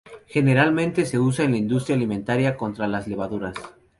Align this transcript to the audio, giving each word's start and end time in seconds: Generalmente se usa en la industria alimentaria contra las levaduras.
Generalmente 0.25 1.05
se 1.05 1.19
usa 1.19 1.45
en 1.45 1.51
la 1.51 1.57
industria 1.57 1.95
alimentaria 1.95 2.57
contra 2.57 2.87
las 2.87 3.07
levaduras. 3.07 3.53